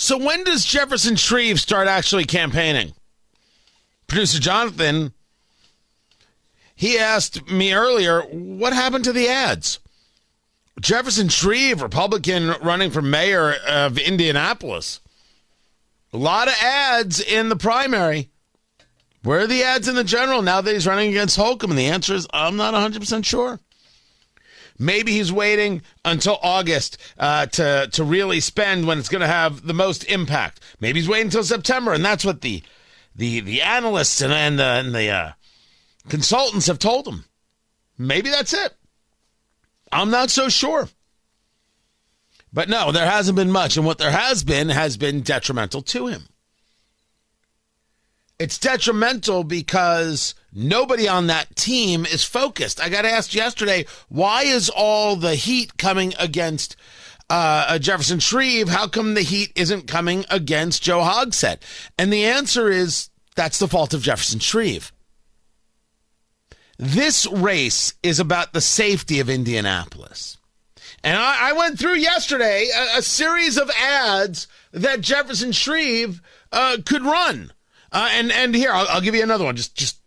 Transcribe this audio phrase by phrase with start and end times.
[0.00, 2.94] So when does Jefferson Shreve start actually campaigning?
[4.06, 5.12] Producer Jonathan,
[6.74, 9.78] he asked me earlier, what happened to the ads?
[10.80, 15.00] Jefferson Shreve, Republican running for mayor of Indianapolis.
[16.14, 18.30] A lot of ads in the primary.
[19.22, 21.72] Where are the ads in the general now that he's running against Holcomb?
[21.72, 23.60] And the answer is I'm not 100% sure.
[24.82, 29.66] Maybe he's waiting until August uh, to to really spend when it's going to have
[29.66, 30.60] the most impact.
[30.80, 32.62] Maybe he's waiting until September, and that's what the
[33.14, 35.32] the the analysts and, and the, and the uh,
[36.08, 37.26] consultants have told him.
[37.98, 38.74] Maybe that's it.
[39.92, 40.88] I'm not so sure.
[42.50, 46.06] But no, there hasn't been much, and what there has been has been detrimental to
[46.06, 46.22] him.
[48.38, 52.80] It's detrimental because nobody on that team is focused.
[52.80, 56.76] I got asked yesterday, why is all the heat coming against
[57.28, 58.68] uh, Jefferson Shreve?
[58.68, 61.58] How come the heat isn't coming against Joe Hogsett?
[61.98, 64.92] And the answer is that's the fault of Jefferson Shreve.
[66.78, 70.38] This race is about the safety of Indianapolis.
[71.04, 76.78] And I, I went through yesterday a, a, series of ads that Jefferson Shreve uh,
[76.84, 77.52] could run.
[77.92, 79.99] Uh, and and here I'll, I'll give you another one, just just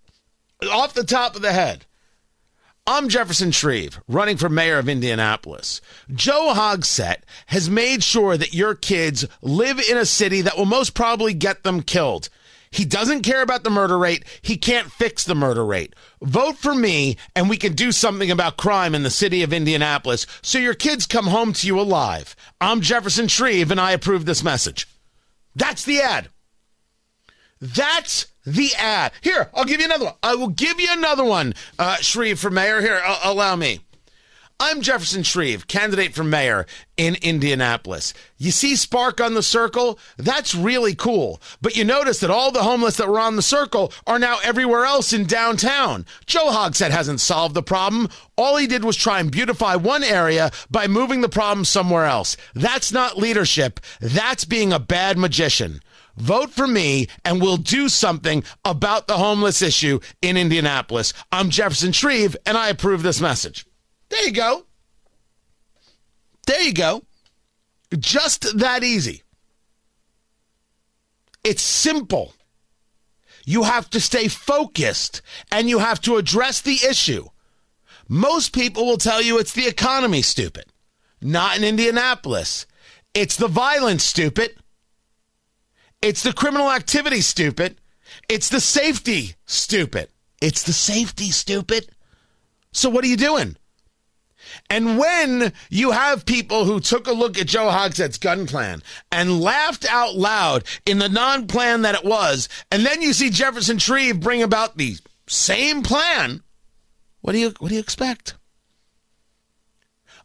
[0.67, 1.85] off the top of the head.
[2.85, 5.79] I'm Jefferson Shreve, running for mayor of Indianapolis.
[6.13, 10.93] Joe Hogsett has made sure that your kids live in a city that will most
[10.93, 12.27] probably get them killed.
[12.71, 14.25] He doesn't care about the murder rate.
[14.41, 15.93] He can't fix the murder rate.
[16.21, 20.25] Vote for me, and we can do something about crime in the city of Indianapolis
[20.41, 22.35] so your kids come home to you alive.
[22.59, 24.87] I'm Jefferson Shreve, and I approve this message.
[25.55, 26.29] That's the ad.
[27.61, 29.11] That's the ad.
[29.21, 30.15] Here, I'll give you another one.
[30.23, 32.81] I will give you another one, uh, Shreve for mayor.
[32.81, 33.79] Here, uh, allow me.
[34.59, 36.65] I'm Jefferson Shreve, candidate for mayor
[36.95, 38.13] in Indianapolis.
[38.37, 39.99] You see Spark on the circle?
[40.15, 41.41] That's really cool.
[41.61, 44.85] But you notice that all the homeless that were on the circle are now everywhere
[44.85, 46.05] else in downtown.
[46.27, 48.07] Joe Hogsett hasn't solved the problem.
[48.37, 52.37] All he did was try and beautify one area by moving the problem somewhere else.
[52.53, 53.81] That's not leadership.
[53.99, 55.81] That's being a bad magician.
[56.17, 61.13] Vote for me and we'll do something about the homeless issue in Indianapolis.
[61.31, 63.65] I'm Jefferson Shreve and I approve this message.
[64.09, 64.65] There you go.
[66.45, 67.03] There you go.
[67.97, 69.23] Just that easy.
[71.43, 72.33] It's simple.
[73.45, 75.21] You have to stay focused
[75.51, 77.27] and you have to address the issue.
[78.07, 80.65] Most people will tell you it's the economy, stupid.
[81.21, 82.65] Not in Indianapolis.
[83.13, 84.55] It's the violence, stupid.
[86.03, 87.79] It's the criminal activity, stupid.
[88.27, 90.09] It's the safety, stupid.
[90.41, 91.87] It's the safety, stupid.
[92.73, 93.55] So what are you doing?
[94.69, 98.83] And when you have people who took a look at Joe Hogsett's gun plan
[99.13, 103.29] and laughed out loud in the non plan that it was, and then you see
[103.29, 104.97] Jefferson Shreve bring about the
[105.27, 106.43] same plan,
[107.21, 108.35] what do you what do you expect?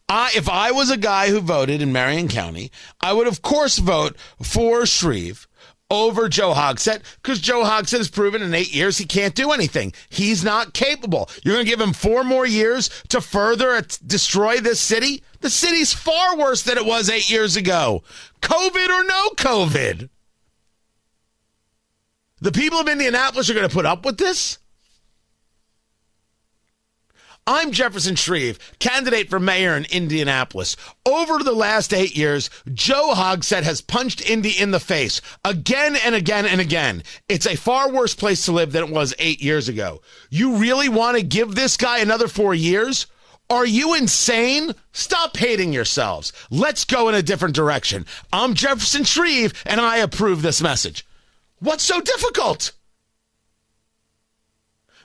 [0.09, 3.77] I, if I was a guy who voted in Marion County, I would of course
[3.77, 5.47] vote for Shreve
[5.91, 9.93] over Joe Hogsett because Joe Hogsett has proven in eight years he can't do anything.
[10.09, 11.29] He's not capable.
[11.43, 15.23] You're going to give him four more years to further destroy this city?
[15.41, 18.03] The city's far worse than it was eight years ago.
[18.41, 20.09] COVID or no COVID.
[22.41, 24.59] The people of Indianapolis are going to put up with this?
[27.51, 30.77] I'm Jefferson Shreve, candidate for mayor in Indianapolis.
[31.03, 36.13] Over the last eight years, Joe Hogsett has punched Indy in the face again and
[36.13, 37.01] again and again.
[37.27, 40.03] It's a far worse place to live than it was eight years ago.
[40.29, 43.07] You really want to give this guy another four years?
[43.49, 44.75] Are you insane?
[44.91, 46.31] Stop hating yourselves.
[46.51, 48.05] Let's go in a different direction.
[48.31, 51.03] I'm Jefferson Shreve, and I approve this message.
[51.57, 52.73] What's so difficult?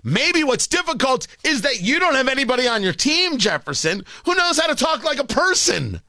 [0.03, 4.59] Maybe what's difficult is that you don't have anybody on your team, Jefferson, who knows
[4.59, 6.01] how to talk like a person.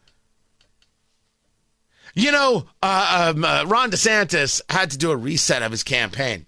[2.14, 6.46] You know, uh, um, uh, Ron DeSantis had to do a reset of his campaign.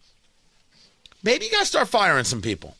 [1.23, 2.75] Maybe you got to start firing some people.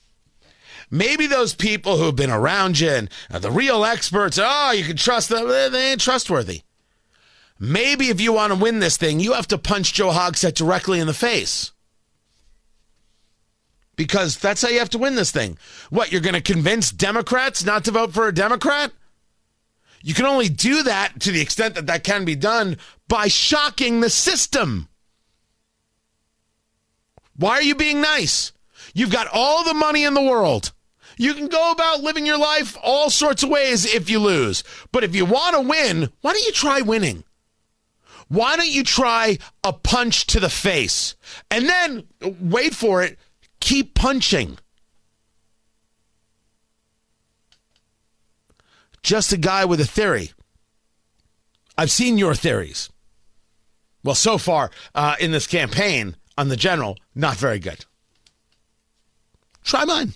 [0.89, 4.95] Maybe those people who've been around you and uh, the real experts, oh, you can
[4.95, 6.61] trust them, they ain't trustworthy.
[7.59, 11.01] maybe if you want to win this thing, you have to punch Joe Hogsett directly
[11.01, 11.73] in the face.
[13.97, 15.57] Because that's how you have to win this thing.
[15.89, 18.93] What, you're going to convince Democrats not to vote for a Democrat?
[20.01, 22.77] You can only do that to the extent that that can be done
[23.09, 24.87] by shocking the system.
[27.35, 28.53] Why are you being nice?
[28.93, 30.71] You've got all the money in the world.
[31.17, 34.63] You can go about living your life all sorts of ways if you lose.
[34.91, 37.23] But if you want to win, why don't you try winning?
[38.27, 41.15] Why don't you try a punch to the face?
[41.49, 43.17] And then wait for it,
[43.67, 44.57] keep punching.
[49.03, 50.31] Just a guy with a theory.
[51.77, 52.89] I've seen your theories.
[54.05, 57.83] Well, so far uh, in this campaign on the general, not very good.
[59.65, 60.13] Try mine.